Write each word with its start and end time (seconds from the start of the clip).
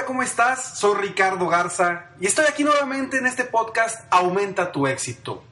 Hola, 0.00 0.06
¿cómo 0.06 0.22
estás? 0.22 0.78
Soy 0.78 0.98
Ricardo 0.98 1.46
Garza 1.46 2.06
y 2.18 2.26
estoy 2.26 2.46
aquí 2.48 2.64
nuevamente 2.64 3.18
en 3.18 3.26
este 3.26 3.44
podcast 3.44 4.06
Aumenta 4.10 4.72
tu 4.72 4.86
éxito. 4.86 5.44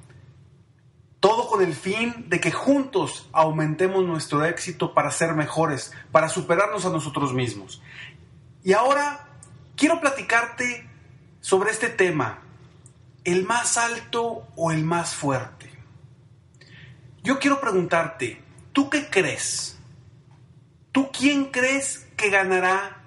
Todo 1.21 1.51
con 1.51 1.63
el 1.63 1.75
fin 1.75 2.31
de 2.31 2.41
que 2.41 2.51
juntos 2.51 3.29
aumentemos 3.33 4.07
nuestro 4.07 4.47
éxito 4.47 4.95
para 4.95 5.11
ser 5.11 5.35
mejores, 5.35 5.93
para 6.13 6.31
superarnos 6.31 6.87
a 6.87 6.89
nosotros 6.89 7.35
mismos. 7.35 7.83
Y 8.65 8.73
ahora 8.73 9.29
quiero 9.77 10.01
platicarte 10.01 10.89
sobre 11.43 11.71
este 11.71 11.91
tema, 11.91 12.39
el 13.25 13.45
más 13.45 13.77
alto 13.77 14.49
o 14.57 14.73
el 14.73 14.83
más 14.83 15.15
fuerte. 15.15 15.71
Yo 17.23 17.39
quiero 17.39 17.61
preguntarte, 17.61 18.43
¿tú 18.73 18.89
qué 18.89 19.11
crees? 19.11 19.79
¿Tú 20.91 21.11
quién 21.13 21.51
crees 21.51 22.09
que 22.17 22.31
ganará 22.31 22.98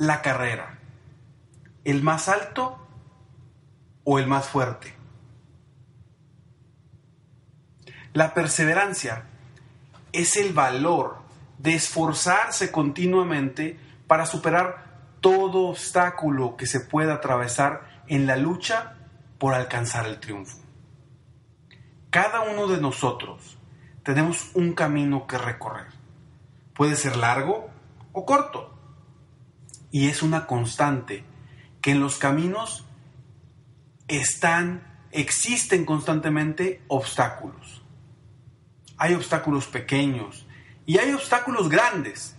la 0.00 0.22
carrera? 0.22 0.78
¿El 1.84 2.02
más 2.02 2.30
alto 2.30 2.78
o 4.02 4.18
el 4.18 4.26
más 4.26 4.48
fuerte? 4.48 4.94
La 8.14 8.32
perseverancia 8.32 9.24
es 10.12 10.38
el 10.38 10.54
valor 10.54 11.18
de 11.58 11.74
esforzarse 11.74 12.72
continuamente 12.72 13.78
para 14.06 14.24
superar 14.24 14.86
todo 15.20 15.68
obstáculo 15.68 16.56
que 16.56 16.66
se 16.66 16.80
pueda 16.80 17.14
atravesar 17.14 18.02
en 18.08 18.26
la 18.26 18.36
lucha 18.36 18.96
por 19.38 19.52
alcanzar 19.52 20.06
el 20.06 20.18
triunfo. 20.18 20.58
Cada 22.08 22.40
uno 22.40 22.68
de 22.68 22.80
nosotros 22.80 23.58
tenemos 24.02 24.50
un 24.54 24.72
camino 24.72 25.26
que 25.26 25.36
recorrer. 25.36 25.88
Puede 26.72 26.96
ser 26.96 27.16
largo 27.16 27.68
o 28.12 28.24
corto. 28.24 28.69
Y 29.90 30.08
es 30.08 30.22
una 30.22 30.46
constante 30.46 31.24
que 31.80 31.92
en 31.92 32.00
los 32.00 32.18
caminos 32.18 32.86
están, 34.08 35.06
existen 35.10 35.84
constantemente 35.84 36.82
obstáculos. 36.88 37.82
Hay 38.96 39.14
obstáculos 39.14 39.66
pequeños 39.66 40.46
y 40.86 40.98
hay 40.98 41.12
obstáculos 41.12 41.68
grandes. 41.68 42.36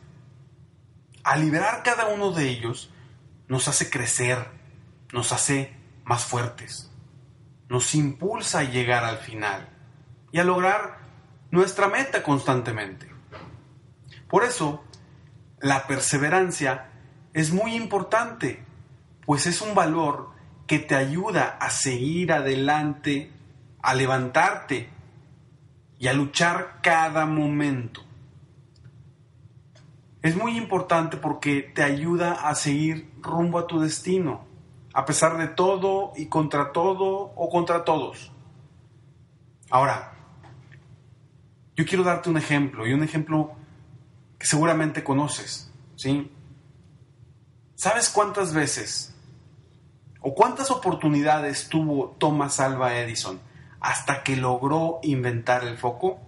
Al 1.23 1.41
liberar 1.41 1.83
cada 1.83 2.07
uno 2.07 2.31
de 2.31 2.49
ellos, 2.49 2.91
nos 3.47 3.67
hace 3.67 3.89
crecer, 3.89 4.47
nos 5.11 5.31
hace 5.31 5.75
más 6.05 6.23
fuertes, 6.23 6.91
nos 7.69 7.95
impulsa 7.95 8.59
a 8.59 8.63
llegar 8.63 9.03
al 9.03 9.17
final 9.17 9.69
y 10.31 10.39
a 10.39 10.43
lograr 10.43 10.99
nuestra 11.51 11.87
meta 11.89 12.23
constantemente. 12.23 13.11
Por 14.29 14.45
eso, 14.45 14.83
la 15.59 15.87
perseverancia 15.87 16.90
es 17.33 17.51
muy 17.51 17.75
importante, 17.75 18.63
pues 19.25 19.47
es 19.47 19.61
un 19.61 19.73
valor 19.73 20.31
que 20.67 20.79
te 20.79 20.95
ayuda 20.95 21.57
a 21.59 21.69
seguir 21.69 22.33
adelante, 22.33 23.31
a 23.81 23.93
levantarte 23.93 24.89
y 25.99 26.07
a 26.07 26.13
luchar 26.13 26.79
cada 26.81 27.25
momento. 27.25 28.01
Es 30.21 30.35
muy 30.35 30.57
importante 30.57 31.17
porque 31.17 31.61
te 31.61 31.83
ayuda 31.83 32.47
a 32.47 32.53
seguir 32.55 33.11
rumbo 33.21 33.57
a 33.57 33.67
tu 33.67 33.79
destino, 33.79 34.45
a 34.93 35.05
pesar 35.05 35.37
de 35.37 35.47
todo 35.47 36.13
y 36.15 36.27
contra 36.27 36.71
todo 36.71 37.33
o 37.35 37.49
contra 37.49 37.83
todos. 37.83 38.31
Ahora, 39.69 40.13
yo 41.75 41.85
quiero 41.85 42.03
darte 42.03 42.29
un 42.29 42.37
ejemplo 42.37 42.85
y 42.85 42.93
un 42.93 43.03
ejemplo 43.03 43.53
que 44.37 44.45
seguramente 44.45 45.03
conoces, 45.03 45.73
¿sí? 45.95 46.29
¿Sabes 47.81 48.09
cuántas 48.09 48.53
veces 48.53 49.11
o 50.19 50.35
cuántas 50.35 50.69
oportunidades 50.69 51.67
tuvo 51.67 52.15
Thomas 52.19 52.59
Alva 52.59 52.95
Edison 52.99 53.41
hasta 53.79 54.21
que 54.21 54.35
logró 54.35 54.99
inventar 55.01 55.63
el 55.63 55.79
foco? 55.79 56.19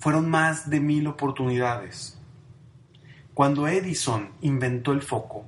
Fueron 0.00 0.28
más 0.28 0.70
de 0.70 0.80
mil 0.80 1.06
oportunidades. 1.06 2.18
Cuando 3.32 3.68
Edison 3.68 4.32
inventó 4.40 4.90
el 4.90 5.02
foco, 5.02 5.44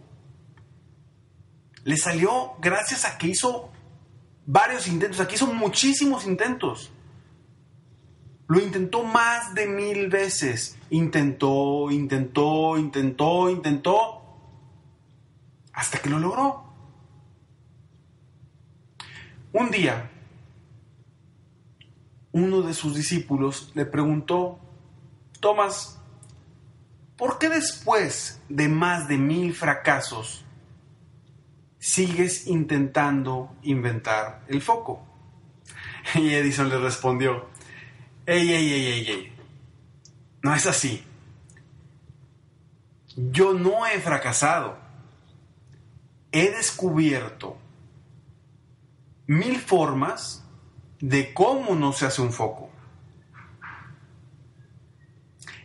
le 1.83 1.97
salió 1.97 2.53
gracias 2.61 3.05
a 3.05 3.19
que 3.19 3.27
hizo 3.27 3.73
varios 4.47 4.87
intentos, 4.87 5.19
aquí 5.19 5.35
hizo 5.35 5.49
muchísimos 5.49 6.27
intentos. 6.29 6.93
Lo 8.49 8.61
intentó 8.61 9.03
más 9.03 9.55
de 9.55 9.67
mil 9.67 10.09
veces. 10.09 10.79
Intentó, 10.91 11.91
intentó, 11.91 12.79
intentó, 12.79 13.51
intentó, 13.51 14.23
hasta 15.73 15.99
que 15.99 16.11
lo 16.11 16.19
logró. 16.19 16.65
Un 19.53 19.71
día, 19.71 20.11
uno 22.33 22.63
de 22.63 22.75
sus 22.75 22.95
discípulos 22.95 23.73
le 23.75 23.87
preguntó, 23.87 24.59
Tomás, 25.41 25.99
¿por 27.17 27.39
qué 27.39 27.49
después 27.49 28.41
de 28.49 28.69
más 28.69 29.09
de 29.09 29.17
mil 29.17 29.55
fracasos 29.55 30.45
sigues 31.79 32.47
intentando 32.47 33.55
inventar 33.63 34.45
el 34.49 34.61
foco? 34.61 35.03
Y 36.15 36.35
Edison 36.35 36.69
le 36.69 36.79
respondió, 36.79 37.49
ey, 38.27 38.53
ey, 38.53 38.73
ey, 38.73 38.87
ey, 38.87 39.09
ey, 39.09 39.33
no 40.43 40.55
es 40.55 40.67
así. 40.67 41.05
Yo 43.17 43.55
no 43.55 43.87
he 43.87 43.99
fracasado. 44.01 44.77
He 46.33 46.51
descubierto 46.51 47.57
mil 49.27 49.59
formas 49.59 50.45
de 51.01 51.33
cómo 51.33 51.75
no 51.75 51.93
se 51.93 52.07
hace 52.07 52.21
un 52.21 52.33
foco. 52.33 52.71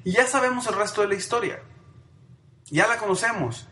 Y 0.04 0.14
ya 0.14 0.26
sabemos 0.26 0.66
el 0.68 0.76
resto 0.76 1.02
de 1.02 1.10
la 1.10 1.16
historia. 1.16 1.62
Ya 2.66 2.88
la 2.88 2.98
conocemos. 2.98 3.68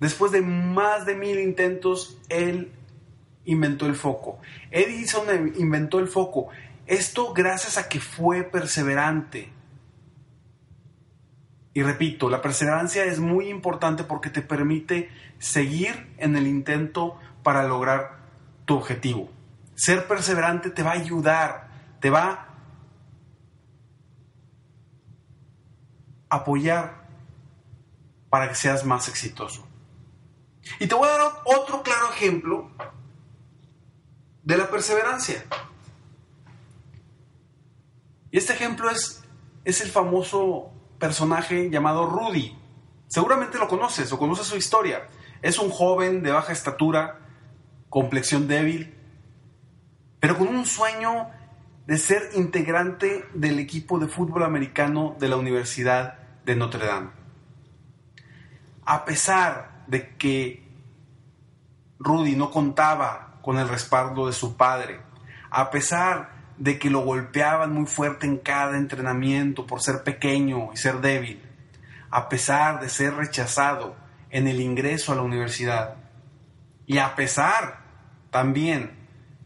Después 0.00 0.32
de 0.32 0.42
más 0.42 1.06
de 1.06 1.14
mil 1.14 1.38
intentos, 1.38 2.18
él 2.28 2.72
inventó 3.44 3.86
el 3.86 3.94
foco. 3.94 4.40
Edison 4.70 5.54
inventó 5.56 6.00
el 6.00 6.08
foco. 6.08 6.48
Esto 6.86 7.32
gracias 7.32 7.78
a 7.78 7.88
que 7.88 8.00
fue 8.00 8.42
perseverante. 8.42 9.52
Y 11.74 11.82
repito, 11.82 12.28
la 12.28 12.42
perseverancia 12.42 13.04
es 13.04 13.18
muy 13.18 13.48
importante 13.48 14.04
porque 14.04 14.30
te 14.30 14.42
permite 14.42 15.10
seguir 15.38 16.14
en 16.18 16.36
el 16.36 16.46
intento 16.46 17.18
para 17.42 17.62
lograr 17.64 18.18
tu 18.66 18.76
objetivo. 18.76 19.30
Ser 19.74 20.06
perseverante 20.06 20.70
te 20.70 20.82
va 20.82 20.90
a 20.90 20.94
ayudar, 20.94 21.68
te 22.00 22.10
va 22.10 22.48
a 26.28 26.36
apoyar 26.36 27.06
para 28.28 28.48
que 28.48 28.54
seas 28.54 28.84
más 28.84 29.08
exitoso. 29.08 29.66
Y 30.78 30.86
te 30.86 30.94
voy 30.94 31.08
a 31.08 31.12
dar 31.12 31.32
otro 31.44 31.82
claro 31.82 32.10
ejemplo 32.12 32.70
de 34.42 34.56
la 34.56 34.68
perseverancia. 34.68 35.44
Y 38.32 38.38
este 38.38 38.54
ejemplo 38.54 38.90
es, 38.90 39.22
es 39.64 39.82
el 39.82 39.90
famoso 39.90 40.72
personaje 40.98 41.70
llamado 41.70 42.06
Rudy. 42.06 42.58
Seguramente 43.06 43.58
lo 43.58 43.68
conoces 43.68 44.10
o 44.10 44.18
conoces 44.18 44.46
su 44.46 44.56
historia. 44.56 45.06
Es 45.42 45.58
un 45.58 45.68
joven 45.68 46.22
de 46.22 46.32
baja 46.32 46.50
estatura, 46.52 47.20
complexión 47.90 48.48
débil, 48.48 48.96
pero 50.18 50.38
con 50.38 50.48
un 50.48 50.64
sueño 50.64 51.28
de 51.86 51.98
ser 51.98 52.30
integrante 52.34 53.26
del 53.34 53.58
equipo 53.58 53.98
de 53.98 54.08
fútbol 54.08 54.44
americano 54.44 55.14
de 55.18 55.28
la 55.28 55.36
Universidad 55.36 56.18
de 56.46 56.56
Notre 56.56 56.86
Dame. 56.86 57.10
A 58.86 59.04
pesar 59.04 59.84
de 59.88 60.16
que 60.16 60.66
Rudy 61.98 62.34
no 62.34 62.50
contaba 62.50 63.40
con 63.42 63.58
el 63.58 63.68
respaldo 63.68 64.26
de 64.26 64.32
su 64.32 64.56
padre, 64.56 65.02
a 65.50 65.70
pesar 65.70 66.31
de 66.58 66.78
que 66.78 66.90
lo 66.90 67.00
golpeaban 67.00 67.72
muy 67.72 67.86
fuerte 67.86 68.26
en 68.26 68.38
cada 68.38 68.76
entrenamiento 68.76 69.66
por 69.66 69.80
ser 69.80 70.04
pequeño 70.04 70.70
y 70.72 70.76
ser 70.76 71.00
débil, 71.00 71.42
a 72.10 72.28
pesar 72.28 72.80
de 72.80 72.88
ser 72.88 73.14
rechazado 73.14 73.96
en 74.30 74.48
el 74.48 74.60
ingreso 74.60 75.12
a 75.12 75.16
la 75.16 75.22
universidad, 75.22 75.96
y 76.86 76.98
a 76.98 77.14
pesar 77.14 77.80
también 78.30 78.92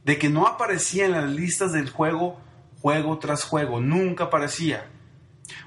de 0.05 0.19
que 0.19 0.29
no 0.29 0.47
aparecía 0.47 1.06
en 1.06 1.12
las 1.12 1.31
listas 1.31 1.73
del 1.73 1.91
juego 1.91 2.41
juego 2.81 3.19
tras 3.19 3.43
juego, 3.43 3.81
nunca 3.81 4.25
aparecía. 4.25 4.88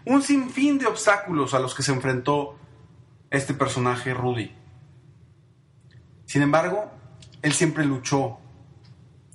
Un 0.05 0.21
sinfín 0.21 0.77
de 0.77 0.85
obstáculos 0.85 1.53
a 1.53 1.59
los 1.59 1.75
que 1.75 1.83
se 1.83 1.91
enfrentó 1.91 2.57
este 3.29 3.53
personaje 3.53 4.13
Rudy. 4.13 4.55
Sin 6.25 6.41
embargo, 6.41 6.89
él 7.41 7.53
siempre 7.53 7.85
luchó, 7.85 8.37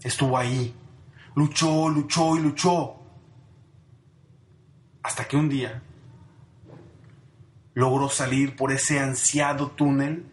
estuvo 0.03 0.39
ahí, 0.39 0.75
luchó, 1.34 1.88
luchó 1.88 2.36
y 2.36 2.40
luchó, 2.40 2.96
hasta 5.02 5.26
que 5.26 5.36
un 5.36 5.48
día 5.48 5.82
logró 7.75 8.08
salir 8.08 8.56
por 8.56 8.72
ese 8.72 9.00
ansiado 9.00 9.70
túnel 9.70 10.26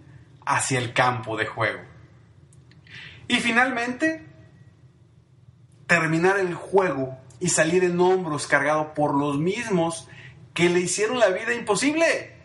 hacia 0.46 0.80
el 0.80 0.94
campo 0.94 1.38
de 1.38 1.46
juego. 1.46 1.82
Y 3.28 3.36
finalmente, 3.36 4.28
terminar 5.88 6.40
el 6.40 6.54
juego 6.54 7.18
y 7.40 7.50
salir 7.50 7.84
en 7.84 8.00
hombros 8.00 8.48
cargado 8.48 8.94
por 8.94 9.16
los 9.16 9.38
mismos 9.38 10.08
que 10.54 10.70
le 10.70 10.82
hicieron 10.82 11.20
la 11.20 11.30
vida 11.30 11.54
imposible. 11.54 12.36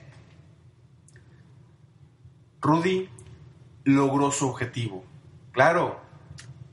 Rudy 2.60 3.08
logró 3.84 4.30
su 4.30 4.48
objetivo. 4.48 5.04
Claro, 5.52 6.00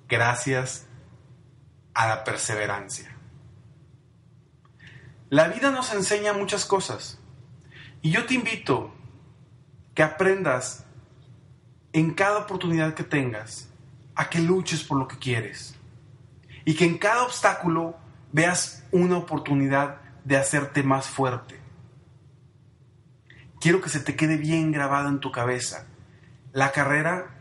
gracias 0.07 0.88
a 1.94 2.07
la 2.07 2.24
perseverancia. 2.24 3.16
La 5.30 5.48
vida 5.48 5.72
nos 5.72 5.94
enseña 5.94 6.34
muchas 6.34 6.66
cosas 6.66 7.19
y 8.01 8.12
yo 8.12 8.25
te 8.25 8.36
invito 8.36 8.94
que 9.95 10.04
aprendas 10.04 10.86
en 11.92 12.13
cada 12.13 12.40
oportunidad 12.40 12.94
que 12.94 13.04
tengas 13.04 13.69
a 14.16 14.30
que 14.30 14.40
luches 14.40 14.84
por 14.84 14.98
lo 14.98 15.07
que 15.07 15.18
quieres 15.18 15.75
y 16.66 16.75
que 16.75 16.86
en 16.86 16.98
cada 16.98 17.24
obstáculo 17.24 17.95
veas 18.31 18.84
una 18.92 19.18
oportunidad 19.18 20.01
de 20.24 20.38
hacerte 20.38 20.84
más 20.84 21.07
fuerte. 21.07 21.60
Quiero 23.60 23.81
que 23.81 23.90
se 23.90 24.00
te 24.00 24.16
quede 24.16 24.38
bien 24.38 24.72
grabado 24.72 25.10
en 25.10 25.19
tu 25.19 25.31
cabeza. 25.31 25.88
La 26.51 26.72
carrera 26.72 27.36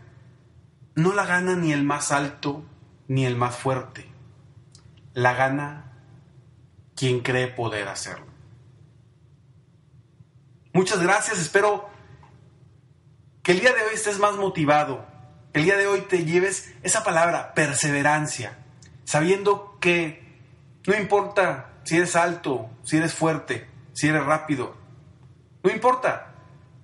no 0.95 1.13
la 1.13 1.27
gana 1.27 1.57
ni 1.57 1.73
el 1.73 1.85
más 1.85 2.13
alto 2.13 2.65
ni 3.09 3.27
el 3.27 3.37
más 3.37 3.57
fuerte. 3.57 4.12
La 5.15 5.35
gana 5.35 5.93
quien 6.97 7.21
cree 7.21 7.49
poder 7.49 7.89
hacerlo. 7.89 8.27
Muchas 10.73 11.03
gracias, 11.03 11.39
espero 11.39 11.89
que 13.43 13.53
el 13.53 13.61
día 13.61 13.73
de 13.75 13.83
hoy 13.83 13.95
estés 13.95 14.19
más 14.19 14.37
motivado, 14.37 15.05
el 15.53 15.65
día 15.65 15.77
de 15.77 15.87
hoy 15.87 16.03
te 16.03 16.25
lleves 16.25 16.73
esa 16.83 17.05
palabra, 17.05 17.53
perseverancia, 17.55 18.57
sabiendo 19.05 19.77
que 19.81 20.41
no 20.87 20.95
importa 20.95 21.73
si 21.85 21.97
eres 21.97 22.17
alto, 22.17 22.71
si 22.85 22.97
eres 22.97 23.13
fuerte, 23.13 23.69
si 23.93 24.09
eres 24.09 24.25
rápido, 24.25 24.77
no 25.63 25.71
importa, 25.71 26.35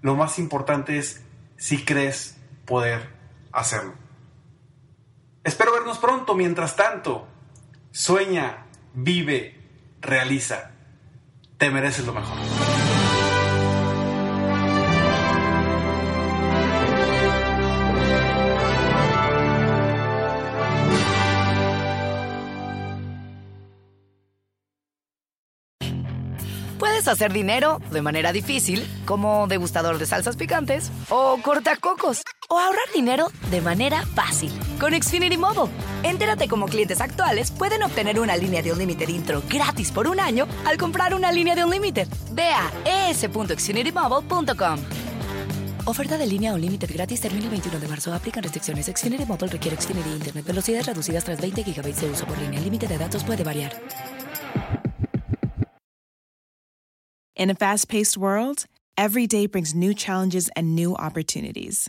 lo 0.02 0.14
más 0.14 0.38
importante 0.38 0.98
es 0.98 1.22
si 1.56 1.84
crees 1.84 2.36
poder 2.64 3.12
hacerlo. 3.52 3.94
Espero 5.42 5.72
vernos 5.72 5.98
pronto, 5.98 6.34
mientras 6.34 6.76
tanto, 6.76 7.26
sueña, 7.98 8.64
vive, 8.94 9.56
realiza, 10.00 10.70
te 11.56 11.68
mereces 11.68 12.06
lo 12.06 12.14
mejor. 12.14 12.38
Puedes 26.78 27.08
hacer 27.08 27.32
dinero 27.32 27.80
de 27.90 28.00
manera 28.00 28.32
difícil, 28.32 28.86
como 29.06 29.48
degustador 29.48 29.98
de 29.98 30.06
salsas 30.06 30.36
picantes, 30.36 30.92
o 31.08 31.40
cortacocos, 31.42 32.22
o 32.48 32.58
ahorrar 32.58 32.90
dinero 32.94 33.30
de 33.50 33.60
manera 33.60 34.04
fácil 34.14 34.50
con 34.80 34.92
Xfinity 34.92 35.36
Mobile. 35.36 35.72
Entérate 36.02 36.48
cómo 36.48 36.66
clientes 36.66 37.00
actuales 37.00 37.50
pueden 37.50 37.82
obtener 37.82 38.18
una 38.18 38.36
línea 38.36 38.62
de 38.62 38.72
Unlimited 38.72 39.08
intro 39.08 39.42
gratis 39.48 39.92
por 39.92 40.08
un 40.08 40.18
año 40.18 40.46
al 40.64 40.78
comprar 40.78 41.14
una 41.14 41.30
línea 41.30 41.54
de 41.54 41.64
Unlimited. 41.64 42.08
Ve 42.32 42.50
a 42.50 43.10
es.xfinitymobile.com. 43.10 44.78
Oferta 45.84 46.18
de 46.18 46.26
línea 46.26 46.52
Unlimited 46.54 46.90
gratis 46.92 47.20
termina 47.20 47.44
el 47.44 47.50
21 47.50 47.80
de 47.80 47.88
marzo. 47.88 48.12
Aplican 48.12 48.42
restricciones. 48.42 48.86
Xfinity 48.86 49.24
Mobile 49.24 49.48
requiere 49.48 49.76
Xfinity 49.80 50.10
Internet. 50.10 50.44
Velocidades 50.46 50.86
reducidas 50.86 51.24
tras 51.24 51.40
20 51.40 51.62
GB 51.62 51.94
de 51.94 52.10
uso 52.10 52.26
por 52.26 52.36
línea. 52.38 52.58
El 52.58 52.64
límite 52.64 52.86
de 52.86 52.98
datos 52.98 53.24
puede 53.24 53.44
variar. 53.44 53.72
In 57.36 57.50
a 57.50 57.54
fast 57.54 57.88
paced 57.88 58.16
world, 58.16 58.66
every 58.96 59.26
day 59.26 59.46
brings 59.46 59.72
new 59.74 59.94
challenges 59.94 60.50
and 60.56 60.74
new 60.74 60.94
opportunities. 60.94 61.88